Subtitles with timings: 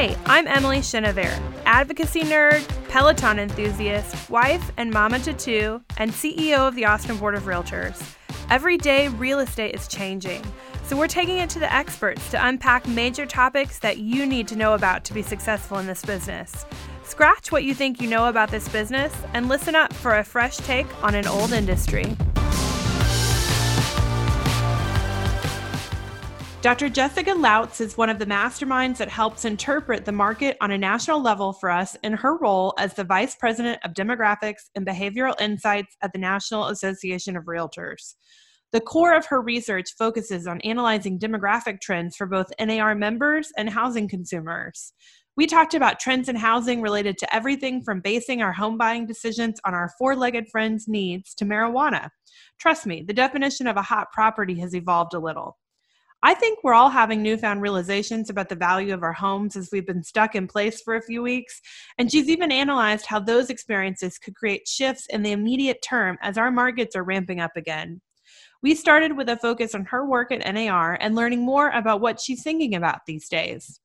[0.00, 6.66] Hey, I'm Emily Chenevert, advocacy nerd, Peloton enthusiast, wife and mama to two, and CEO
[6.66, 8.16] of the Austin Board of Realtors.
[8.48, 10.42] Every day, real estate is changing,
[10.84, 14.56] so we're taking it to the experts to unpack major topics that you need to
[14.56, 16.64] know about to be successful in this business.
[17.04, 20.56] Scratch what you think you know about this business and listen up for a fresh
[20.56, 22.16] take on an old industry.
[26.62, 26.90] Dr.
[26.90, 31.22] Jessica Lautz is one of the masterminds that helps interpret the market on a national
[31.22, 35.96] level for us in her role as the Vice President of Demographics and Behavioral Insights
[36.02, 38.14] at the National Association of Realtors.
[38.72, 43.70] The core of her research focuses on analyzing demographic trends for both NAR members and
[43.70, 44.92] housing consumers.
[45.38, 49.58] We talked about trends in housing related to everything from basing our home buying decisions
[49.64, 52.10] on our four legged friends' needs to marijuana.
[52.58, 55.56] Trust me, the definition of a hot property has evolved a little.
[56.22, 59.86] I think we're all having newfound realizations about the value of our homes as we've
[59.86, 61.60] been stuck in place for a few weeks.
[61.96, 66.36] And she's even analyzed how those experiences could create shifts in the immediate term as
[66.36, 68.02] our markets are ramping up again.
[68.62, 72.20] We started with a focus on her work at NAR and learning more about what
[72.20, 73.80] she's thinking about these days.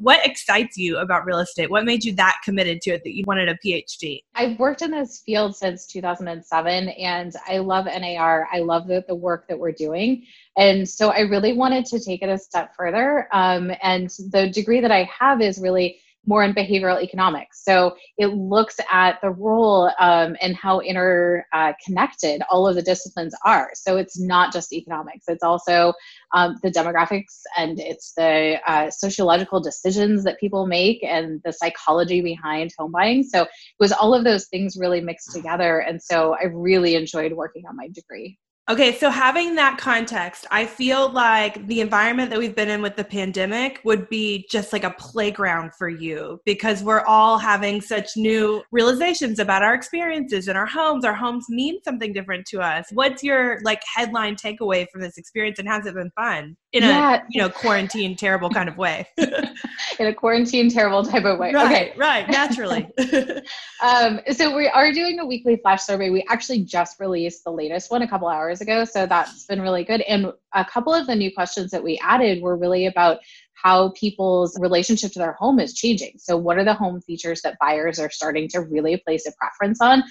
[0.00, 1.70] What excites you about real estate?
[1.70, 4.24] What made you that committed to it that you wanted a PhD?
[4.34, 8.48] I've worked in this field since 2007 and I love NAR.
[8.52, 10.26] I love the, the work that we're doing.
[10.56, 13.28] And so I really wanted to take it a step further.
[13.32, 17.62] Um, and the degree that I have is really more in behavioral economics.
[17.64, 23.34] So it looks at the role um, and how interconnected uh, all of the disciplines
[23.44, 23.70] are.
[23.74, 25.92] So it's not just economics, it's also
[26.34, 32.20] um, the demographics and it's the uh, sociological decisions that people make and the psychology
[32.20, 33.22] behind home buying.
[33.22, 35.80] So it was all of those things really mixed together.
[35.80, 38.38] And so I really enjoyed working on my degree.
[38.70, 42.96] Okay, so having that context, I feel like the environment that we've been in with
[42.96, 48.16] the pandemic would be just like a playground for you because we're all having such
[48.16, 51.04] new realizations about our experiences and our homes.
[51.04, 52.86] Our homes mean something different to us.
[52.92, 57.16] What's your like headline takeaway from this experience and has it been fun in yeah.
[57.16, 59.06] a, you know, quarantine terrible kind of way?
[59.18, 61.52] in a quarantine terrible type of way.
[61.52, 61.92] Right, okay.
[61.98, 62.88] right, naturally.
[63.82, 66.08] um, so we are doing a weekly flash survey.
[66.08, 68.84] We actually just released the latest one a couple hours hours ago.
[68.84, 70.00] So that's been really good.
[70.02, 73.18] And a couple of the new questions that we added were really about
[73.54, 76.14] how people's relationship to their home is changing.
[76.18, 79.80] So, what are the home features that buyers are starting to really place a preference
[79.80, 80.02] on?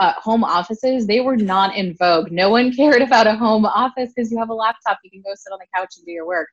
[0.00, 2.32] Uh, home offices, they were not in vogue.
[2.32, 5.32] No one cared about a home office because you have a laptop, you can go
[5.34, 6.48] sit on the couch and do your work.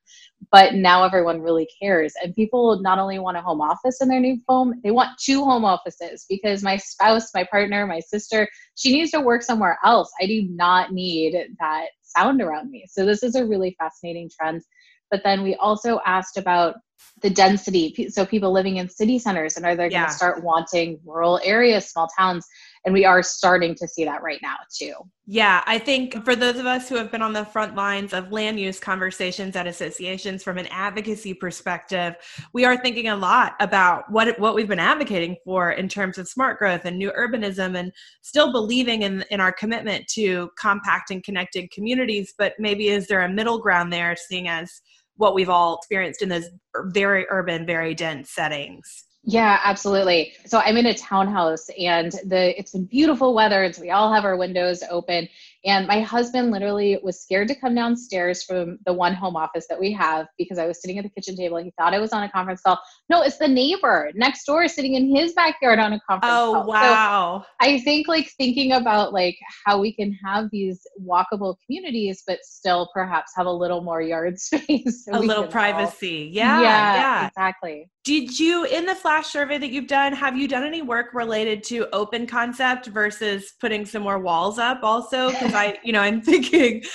[0.51, 2.13] But now everyone really cares.
[2.21, 5.43] And people not only want a home office in their new home, they want two
[5.45, 10.11] home offices because my spouse, my partner, my sister, she needs to work somewhere else.
[10.21, 12.85] I do not need that sound around me.
[12.89, 14.61] So this is a really fascinating trend.
[15.09, 16.75] But then we also asked about
[17.21, 18.09] the density.
[18.09, 20.01] So people living in city centers and are they yeah.
[20.01, 22.45] going to start wanting rural areas, small towns?
[22.85, 24.93] And we are starting to see that right now too.
[25.25, 28.31] Yeah, I think for those of us who have been on the front lines of
[28.31, 32.15] land use conversations at associations from an advocacy perspective,
[32.53, 36.29] we are thinking a lot about what what we've been advocating for in terms of
[36.29, 37.91] smart growth and new urbanism and
[38.21, 43.23] still believing in in our commitment to compact and connected communities, but maybe is there
[43.23, 44.81] a middle ground there seeing as
[45.17, 46.49] what we've all experienced in those
[46.85, 49.05] very urban, very dense settings?
[49.23, 50.33] Yeah, absolutely.
[50.45, 54.13] So I'm in a townhouse and the it's been beautiful weather and so we all
[54.13, 55.27] have our windows open
[55.65, 59.79] and my husband literally was scared to come downstairs from the one home office that
[59.79, 61.57] we have because I was sitting at the kitchen table.
[61.57, 62.79] He thought I was on a conference call.
[63.09, 66.67] No, it's the neighbor next door sitting in his backyard on a conference oh, call.
[66.67, 67.41] wow.
[67.43, 72.39] So I think like thinking about like how we can have these walkable communities, but
[72.43, 75.05] still perhaps have a little more yard space.
[75.05, 76.29] So a little privacy.
[76.31, 76.95] Yeah, yeah.
[76.95, 77.27] Yeah.
[77.27, 77.89] Exactly.
[78.07, 81.61] Did you, in the flash survey that you've done, have you done any work related
[81.65, 85.29] to open concept versus putting some more walls up also?
[85.29, 86.85] Because I, you know, I'm thinking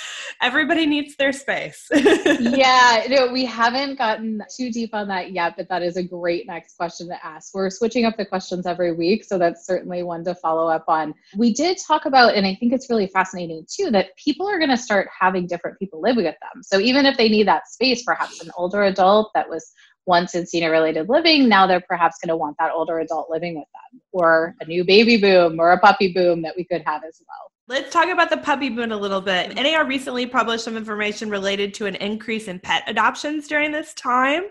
[0.41, 1.87] everybody needs their space.
[1.93, 6.47] yeah, no, we haven't gotten too deep on that yet, but that is a great
[6.47, 7.53] next question to ask.
[7.53, 11.13] We're switching up the questions every week, so that's certainly one to follow up on.
[11.37, 14.71] We did talk about, and I think it's really fascinating too, that people are going
[14.71, 16.63] to start having different people live with them.
[16.63, 19.73] So even if they need that space, perhaps an older adult that was
[20.05, 23.55] once in senior related living, now they're perhaps going to want that older adult living
[23.55, 27.03] with them, or a new baby boom or a puppy boom that we could have
[27.07, 27.51] as well.
[27.69, 29.55] Let's talk about the puppy boom a little bit.
[29.55, 34.43] NAR recently published some information related to an increase in pet adoptions during this time.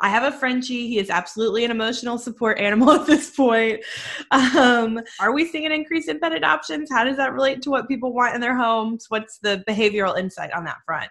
[0.00, 0.88] I have a Frenchie.
[0.88, 3.84] He is absolutely an emotional support animal at this point.
[4.30, 6.88] Um, are we seeing an increase in pet adoptions?
[6.90, 9.06] How does that relate to what people want in their homes?
[9.10, 11.10] What's the behavioral insight on that front?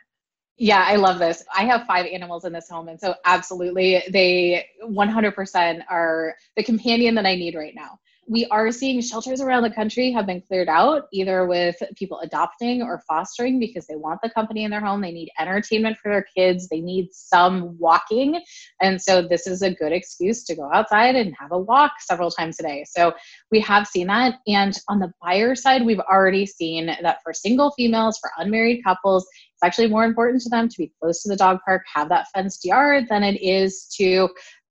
[0.58, 1.44] Yeah, I love this.
[1.56, 2.88] I have five animals in this home.
[2.88, 8.72] And so, absolutely, they 100% are the companion that I need right now we are
[8.72, 13.60] seeing shelters around the country have been cleared out either with people adopting or fostering
[13.60, 16.80] because they want the company in their home they need entertainment for their kids they
[16.80, 18.42] need some walking
[18.82, 22.32] and so this is a good excuse to go outside and have a walk several
[22.32, 23.14] times a day so
[23.52, 27.72] we have seen that and on the buyer side we've already seen that for single
[27.72, 29.28] females for unmarried couples
[29.64, 32.66] actually more important to them to be close to the dog park have that fenced
[32.66, 34.30] yard than it is to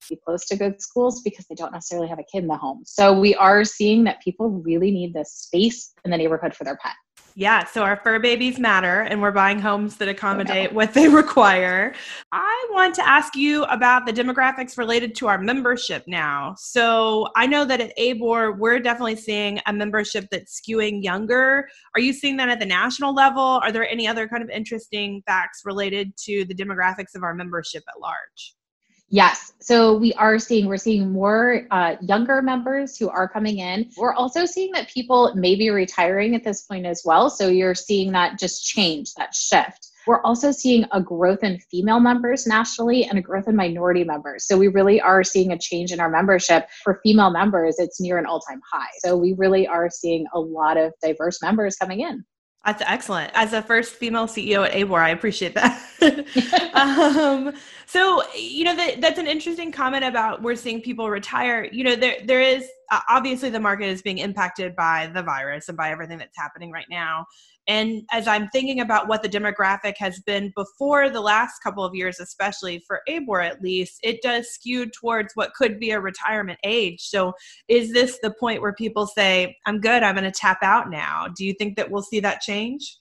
[0.08, 2.82] be close to good schools because they don't necessarily have a kid in the home.
[2.84, 6.76] So we are seeing that people really need this space in the neighborhood for their
[6.76, 6.92] pet.
[7.34, 11.94] Yeah, so our fur babies matter and we're buying homes that accommodate what they require.
[12.30, 16.54] I want to ask you about the demographics related to our membership now.
[16.58, 21.68] So I know that at ABOR, we're definitely seeing a membership that's skewing younger.
[21.94, 23.42] Are you seeing that at the national level?
[23.42, 27.82] Are there any other kind of interesting facts related to the demographics of our membership
[27.88, 28.54] at large?
[29.12, 29.52] Yes.
[29.60, 33.90] So we are seeing, we're seeing more uh, younger members who are coming in.
[33.98, 37.28] We're also seeing that people may be retiring at this point as well.
[37.28, 39.88] So you're seeing that just change, that shift.
[40.06, 44.46] We're also seeing a growth in female members nationally and a growth in minority members.
[44.48, 46.68] So we really are seeing a change in our membership.
[46.82, 48.90] For female members, it's near an all time high.
[49.00, 52.24] So we really are seeing a lot of diverse members coming in.
[52.64, 53.32] That's excellent.
[53.34, 55.80] As a first female CEO at ABOR, I appreciate that.
[56.74, 57.52] um,
[57.86, 61.68] so, you know, that, that's an interesting comment about we're seeing people retire.
[61.72, 65.68] You know, there there is uh, obviously the market is being impacted by the virus
[65.68, 67.24] and by everything that's happening right now.
[67.66, 71.94] And as I'm thinking about what the demographic has been before the last couple of
[71.94, 76.58] years, especially for ABOR at least, it does skew towards what could be a retirement
[76.64, 77.00] age.
[77.00, 77.32] So,
[77.68, 81.28] is this the point where people say, I'm good, I'm going to tap out now?
[81.34, 82.98] Do you think that we'll see that change?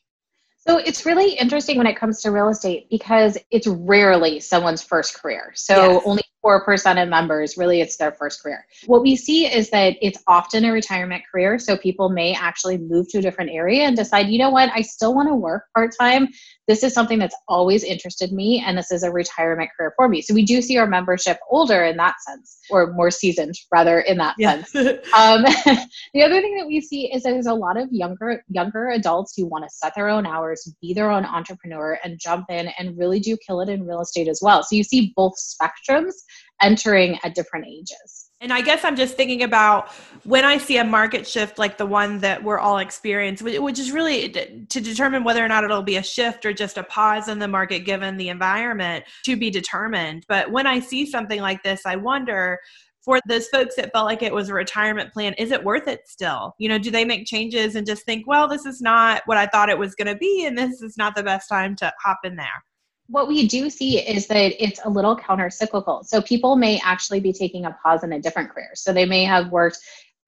[0.67, 5.15] So it's really interesting when it comes to real estate because it's rarely someone's first
[5.19, 5.51] career.
[5.55, 6.03] So yes.
[6.05, 8.65] only 4% of members really it's their first career.
[8.85, 11.59] What we see is that it's often a retirement career.
[11.59, 14.81] So people may actually move to a different area and decide, you know what, I
[14.81, 16.27] still want to work part time.
[16.67, 20.21] This is something that's always interested me, and this is a retirement career for me.
[20.21, 24.17] So we do see our membership older in that sense, or more seasoned rather in
[24.19, 24.63] that yeah.
[24.63, 25.05] sense.
[25.13, 25.41] Um,
[26.13, 29.33] the other thing that we see is that there's a lot of younger younger adults
[29.35, 32.97] who want to set their own hours, be their own entrepreneur, and jump in and
[32.97, 34.63] really do kill it in real estate as well.
[34.63, 36.13] So you see both spectrums
[36.61, 38.29] entering at different ages.
[38.39, 39.91] And I guess I'm just thinking about
[40.23, 43.91] when I see a market shift like the one that we're all experiencing, which is
[43.91, 47.37] really to determine whether or not it'll be a shift or just a pause in
[47.37, 50.25] the market given the environment to be determined.
[50.27, 52.59] But when I see something like this, I wonder
[53.03, 56.07] for those folks that felt like it was a retirement plan, is it worth it
[56.07, 56.55] still?
[56.57, 59.45] You know, do they make changes and just think, well, this is not what I
[59.47, 62.19] thought it was going to be, and this is not the best time to hop
[62.23, 62.63] in there?
[63.11, 66.03] What we do see is that it's a little counter cyclical.
[66.03, 68.71] So people may actually be taking a pause in a different career.
[68.73, 69.79] So they may have worked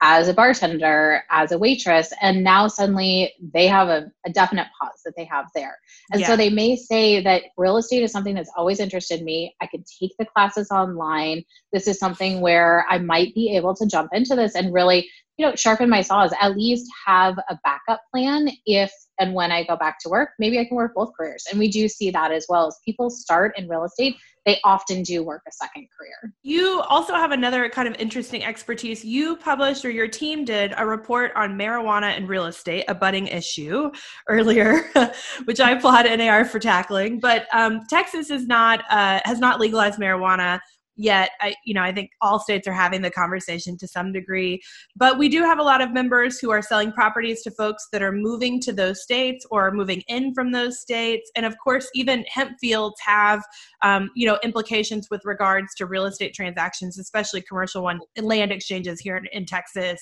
[0.01, 4.99] as a bartender, as a waitress, and now suddenly they have a, a definite pause
[5.05, 5.77] that they have there.
[6.11, 6.27] And yeah.
[6.27, 9.55] so they may say that real estate is something that's always interested me.
[9.61, 11.45] I could take the classes online.
[11.71, 15.45] This is something where I might be able to jump into this and really, you
[15.45, 19.75] know, sharpen my saws, at least have a backup plan if and when I go
[19.75, 21.45] back to work, maybe I can work both careers.
[21.49, 24.15] And we do see that as well as people start in real estate,
[24.45, 26.33] they often do work a second career.
[26.41, 29.05] You also have another kind of interesting expertise.
[29.05, 33.27] You published, or your team did, a report on marijuana and real estate, a budding
[33.27, 33.91] issue
[34.27, 34.89] earlier,
[35.45, 37.19] which I applaud NAR for tackling.
[37.19, 40.59] But um, Texas is not uh, has not legalized marijuana
[40.95, 44.61] yet i you know i think all states are having the conversation to some degree
[44.95, 48.01] but we do have a lot of members who are selling properties to folks that
[48.01, 51.31] are moving to those states or moving in from those states.
[51.35, 53.43] And of course even hemp fields have
[53.81, 58.99] um, you know implications with regards to real estate transactions especially commercial one land exchanges
[58.99, 59.99] here in, in texas.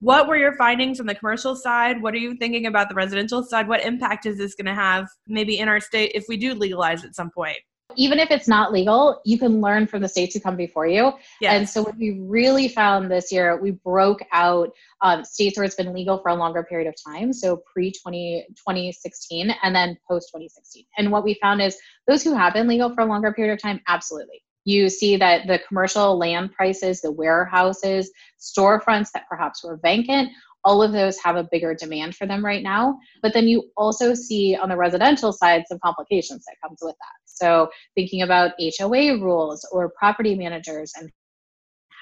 [0.00, 2.02] What were your findings on the commercial side?
[2.02, 3.68] What are you thinking about the residential side?
[3.68, 7.04] What impact is this going to have maybe in our state if we do legalize
[7.04, 7.58] at some point
[7.96, 11.12] even if it's not legal, you can learn from the states who come before you.
[11.40, 11.52] Yes.
[11.52, 15.74] And so, what we really found this year, we broke out um, states where it's
[15.74, 20.84] been legal for a longer period of time, so pre 2016 and then post 2016.
[20.98, 23.62] And what we found is those who have been legal for a longer period of
[23.62, 24.42] time, absolutely.
[24.64, 30.30] You see that the commercial land prices, the warehouses, storefronts that perhaps were vacant
[30.64, 32.98] all of those have a bigger demand for them right now.
[33.22, 37.17] But then you also see on the residential side some complications that comes with that.
[37.38, 41.10] So thinking about HOA rules or property managers and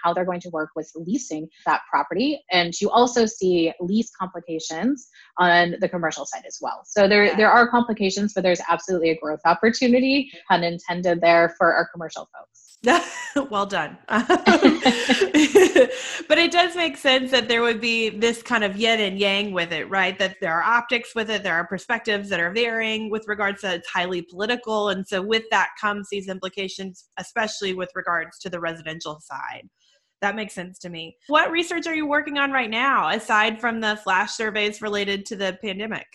[0.03, 2.41] how they're going to work with leasing that property.
[2.53, 6.83] And you also see lease complications on the commercial side as well.
[6.85, 7.37] So there, yeah.
[7.37, 12.29] there are complications, but there's absolutely a growth opportunity, pun intended, there for our commercial
[12.33, 12.66] folks.
[13.51, 13.97] well done.
[14.09, 14.39] Um, but
[16.39, 19.73] it does make sense that there would be this kind of yin and yang with
[19.73, 20.19] it, right?
[20.19, 23.75] That there are optics with it, there are perspectives that are varying with regards to
[23.75, 24.91] it's highly political.
[24.91, 29.69] And so with that comes these implications, especially with regards to the residential side.
[30.23, 31.17] That makes sense to me.
[31.27, 35.37] What research are you working on right now, aside from the flash surveys related to
[35.37, 36.07] the pandemic?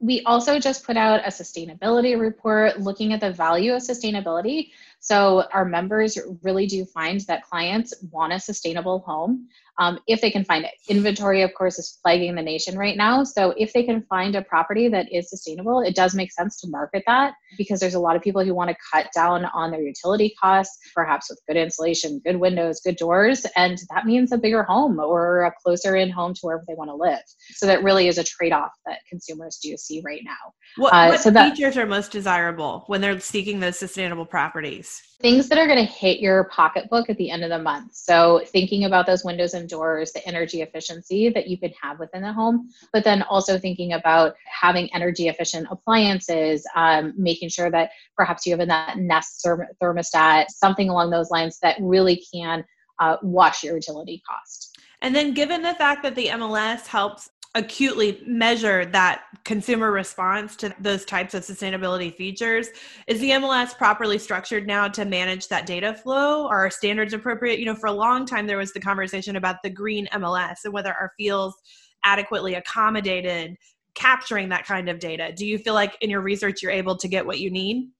[0.00, 5.44] We also just put out a sustainability report looking at the value of sustainability so
[5.52, 9.48] our members really do find that clients want a sustainable home
[9.78, 10.72] um, if they can find it.
[10.88, 13.24] Inventory, of course, is plaguing the nation right now.
[13.24, 16.68] So if they can find a property that is sustainable, it does make sense to
[16.68, 19.82] market that because there's a lot of people who want to cut down on their
[19.82, 24.62] utility costs, perhaps with good insulation, good windows, good doors, and that means a bigger
[24.62, 27.22] home or a closer in home to wherever they want to live.
[27.54, 30.52] So that really is a trade-off that consumers do see right now.
[30.76, 35.00] What, uh, what so that, features are most desirable when they're seeking those sustainable properties?
[35.20, 37.94] Things that are going to hit your pocketbook at the end of the month.
[37.94, 42.22] So, thinking about those windows and doors, the energy efficiency that you can have within
[42.22, 47.90] the home, but then also thinking about having energy efficient appliances, um, making sure that
[48.16, 52.64] perhaps you have in that Nest thermostat, something along those lines that really can
[53.00, 54.78] uh, wash your utility cost.
[55.02, 60.74] And then, given the fact that the MLS helps acutely measure that consumer response to
[60.80, 62.68] those types of sustainability features
[63.06, 66.46] is the mls properly structured now to manage that data flow?
[66.48, 67.58] Are standards appropriate?
[67.58, 70.72] You know for a long time there was the conversation about the green mls and
[70.72, 71.56] whether our fields
[72.04, 73.56] adequately accommodated
[73.94, 75.32] capturing that kind of data.
[75.34, 77.90] Do you feel like in your research you're able to get what you need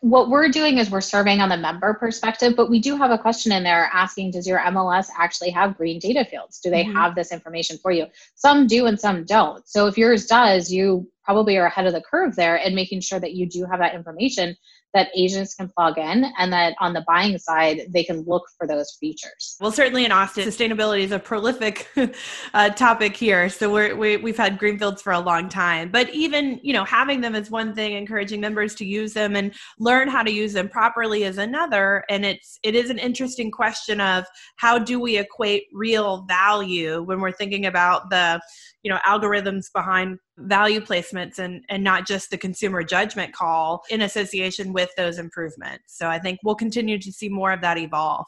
[0.00, 3.18] what we're doing is we're surveying on the member perspective, but we do have a
[3.18, 6.60] question in there asking Does your MLS actually have green data fields?
[6.60, 6.96] Do they mm-hmm.
[6.96, 8.06] have this information for you?
[8.34, 9.66] Some do and some don't.
[9.68, 13.18] So if yours does, you probably are ahead of the curve there and making sure
[13.20, 14.56] that you do have that information
[14.96, 18.66] that agents can plug in and that on the buying side they can look for
[18.66, 19.56] those features.
[19.60, 21.86] Well certainly in austin sustainability is a prolific
[22.54, 23.48] uh, topic here.
[23.50, 25.90] So we're, we, we've had greenfields for a long time.
[25.90, 29.54] But even you know having them is one thing encouraging members to use them and
[29.78, 32.04] learn how to use them properly is another.
[32.08, 34.24] And it's it is an interesting question of
[34.56, 38.40] how do we equate real value when we're thinking about the
[38.86, 44.02] you know algorithms behind value placements and and not just the consumer judgment call in
[44.02, 45.96] association with those improvements.
[45.98, 48.26] So i think we'll continue to see more of that evolve.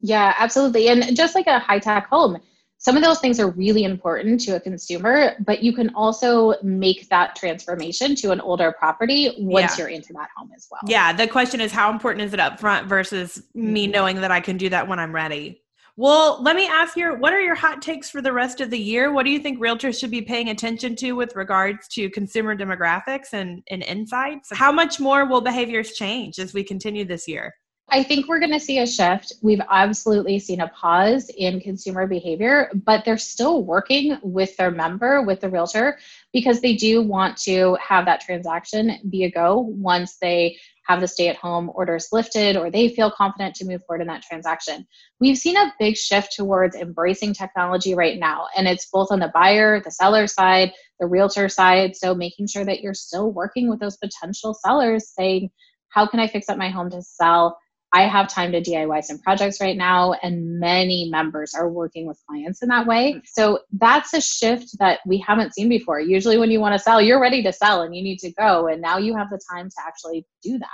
[0.00, 0.88] Yeah absolutely.
[0.88, 2.38] And just like a high tech home
[2.78, 7.08] some of those things are really important to a consumer but you can also make
[7.08, 9.84] that transformation to an older property once yeah.
[9.84, 10.80] you're into that home as well.
[10.86, 14.40] Yeah the question is how important is it up front versus me knowing that i
[14.40, 15.62] can do that when i'm ready
[15.96, 18.78] well, let me ask you what are your hot takes for the rest of the
[18.78, 19.12] year?
[19.12, 23.32] What do you think realtors should be paying attention to with regards to consumer demographics
[23.32, 24.48] and, and insights?
[24.52, 27.54] How much more will behaviors change as we continue this year?
[27.90, 29.34] I think we're going to see a shift.
[29.42, 35.22] We've absolutely seen a pause in consumer behavior, but they're still working with their member,
[35.22, 35.98] with the realtor,
[36.32, 41.08] because they do want to have that transaction be a go once they have the
[41.08, 44.86] stay at home orders lifted or they feel confident to move forward in that transaction.
[45.20, 49.32] We've seen a big shift towards embracing technology right now, and it's both on the
[49.34, 51.96] buyer, the seller side, the realtor side.
[51.96, 55.50] So making sure that you're still working with those potential sellers saying,
[55.88, 57.58] how can I fix up my home to sell?
[57.94, 62.20] I have time to DIY some projects right now, and many members are working with
[62.28, 63.14] clients in that way.
[63.14, 63.22] Mm.
[63.24, 66.00] So that's a shift that we haven't seen before.
[66.00, 68.66] Usually, when you want to sell, you're ready to sell and you need to go,
[68.66, 70.68] and now you have the time to actually do that.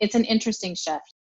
[0.00, 1.14] It's an interesting shift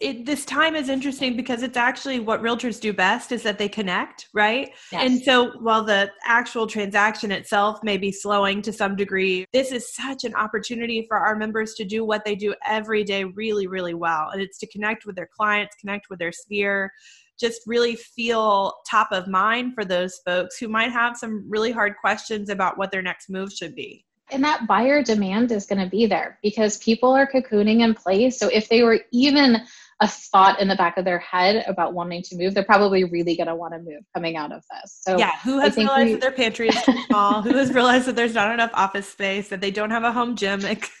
[0.00, 3.68] it, this time is interesting because it's actually what realtors do best is that they
[3.68, 5.02] connect right yes.
[5.02, 9.94] and so while the actual transaction itself may be slowing to some degree this is
[9.94, 13.94] such an opportunity for our members to do what they do every day really really
[13.94, 16.90] well and it's to connect with their clients connect with their sphere
[17.38, 21.94] just really feel top of mind for those folks who might have some really hard
[22.00, 25.88] questions about what their next move should be and that buyer demand is going to
[25.88, 28.38] be there because people are cocooning in place.
[28.38, 29.58] So if they were even
[30.00, 33.36] a thought in the back of their head about wanting to move, they're probably really
[33.36, 35.00] going to want to move coming out of this.
[35.02, 36.12] So yeah, who has realized we...
[36.12, 37.42] that their pantry is too small?
[37.42, 39.48] who has realized that there's not enough office space?
[39.48, 40.60] That they don't have a home gym?
[40.60, 40.88] yes,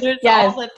[0.00, 0.54] there's yes.
[0.56, 0.68] all.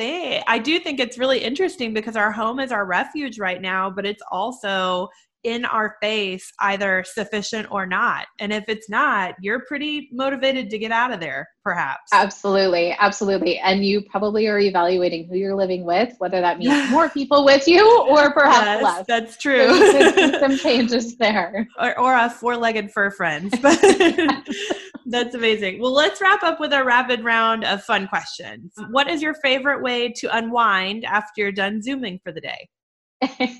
[0.46, 4.06] I do think it's really interesting because our home is our refuge right now, but
[4.06, 5.08] it's also
[5.44, 8.26] in our face, either sufficient or not.
[8.40, 12.10] And if it's not, you're pretty motivated to get out of there, perhaps.
[12.12, 12.96] Absolutely.
[12.98, 13.58] Absolutely.
[13.58, 17.68] And you probably are evaluating who you're living with, whether that means more people with
[17.68, 19.04] you or perhaps yes, less.
[19.06, 19.78] That's true.
[19.92, 21.66] So some changes there.
[21.78, 23.50] Or, or a four legged fur friend.
[25.06, 25.80] That's amazing.
[25.80, 28.72] Well, let's wrap up with a rapid round of fun questions.
[28.90, 33.58] What is your favorite way to unwind after you're done Zooming for the day?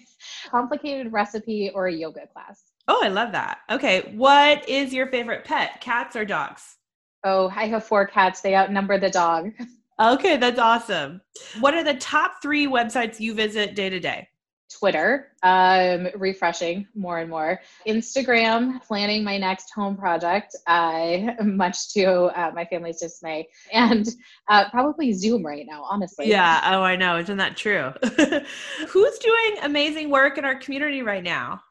[0.50, 2.62] Complicated recipe or a yoga class.
[2.86, 3.58] Oh, I love that.
[3.70, 4.12] Okay.
[4.16, 6.76] What is your favorite pet, cats or dogs?
[7.24, 8.40] Oh, I have four cats.
[8.40, 9.52] They outnumber the dog.
[10.00, 11.20] Okay, that's awesome.
[11.58, 14.28] What are the top three websites you visit day to day?
[14.68, 17.60] Twitter, um, refreshing more and more.
[17.86, 23.48] Instagram, planning my next home project, uh, much to uh, my family's dismay.
[23.72, 24.06] And
[24.48, 26.28] uh, probably Zoom right now, honestly.
[26.28, 26.60] Yeah.
[26.64, 27.18] Oh, I know.
[27.18, 27.92] Isn't that true?
[28.88, 31.62] Who's doing amazing work in our community right now?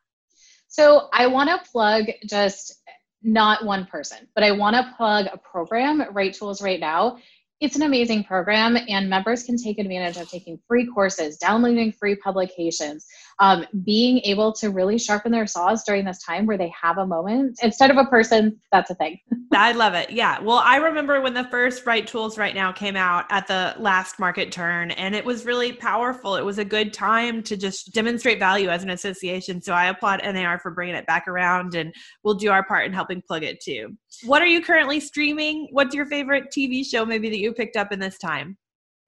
[0.68, 2.76] So I want to plug just
[3.24, 7.18] not one person, but I want to plug a program, Right Tools Right Now
[7.60, 12.16] it's an amazing program and members can take advantage of taking free courses downloading free
[12.16, 13.06] publications
[13.40, 17.06] um, being able to really sharpen their saws during this time where they have a
[17.06, 19.20] moment instead of a person that's a thing.
[19.54, 20.10] I love it.
[20.10, 20.40] Yeah.
[20.40, 24.20] Well i remember when the first right tools right now came out at the last
[24.20, 26.36] market turn and it was really powerful.
[26.36, 29.62] It was a good time to just demonstrate value as an association.
[29.62, 32.94] So i applaud nar for bringing it back around and we'll do our part in
[32.94, 33.96] helping plug it too.
[34.24, 35.68] What are you currently streaming?
[35.72, 38.58] What's your favorite tv show maybe that you picked up in this time?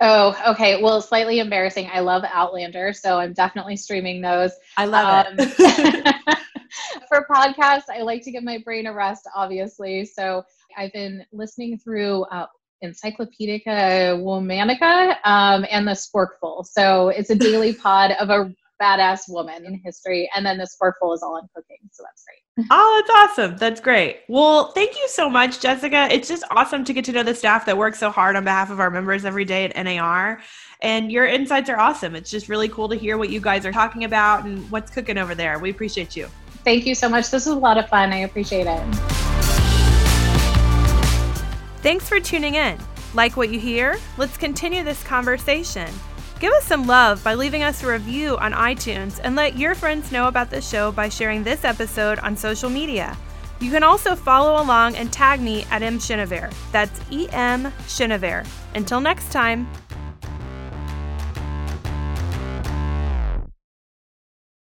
[0.01, 0.81] Oh, okay.
[0.81, 1.89] Well, slightly embarrassing.
[1.91, 4.51] I love Outlander, so I'm definitely streaming those.
[4.77, 6.15] I love um, it.
[7.09, 10.05] for podcasts, I like to give my brain a rest, obviously.
[10.05, 10.43] So
[10.77, 12.45] I've been listening through uh,
[12.81, 13.59] Encyclopedia
[14.15, 16.65] Womannica um, and the Sporkful.
[16.65, 20.29] So it's a daily pod of a badass woman in history.
[20.35, 21.77] And then the Sporkful is all in cooking.
[21.91, 22.67] So that's great.
[22.71, 23.57] Oh, that's awesome.
[23.57, 24.21] That's great.
[24.27, 26.07] Well, thank you so much, Jessica.
[26.11, 28.69] It's just awesome to get to know the staff that works so hard on behalf
[28.69, 30.41] of our members every day at NAR.
[30.81, 32.15] And your insights are awesome.
[32.15, 35.17] It's just really cool to hear what you guys are talking about and what's cooking
[35.17, 35.59] over there.
[35.59, 36.27] We appreciate you.
[36.63, 37.31] Thank you so much.
[37.31, 38.11] This was a lot of fun.
[38.11, 38.95] I appreciate it.
[41.81, 42.77] Thanks for tuning in.
[43.13, 43.97] Like what you hear?
[44.17, 45.89] Let's continue this conversation.
[46.39, 50.09] Give us some love by leaving us a review on iTunes and let your friends
[50.09, 53.17] know about the show by sharing this episode on social media.
[53.59, 55.99] You can also follow along and tag me at M
[56.71, 57.73] That's E M
[58.73, 59.67] Until next time.